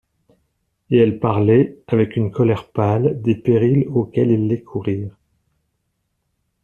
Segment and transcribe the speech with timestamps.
[0.89, 5.15] Et elle parlait, avec une colère pâle, des périls auxquels il allait courir.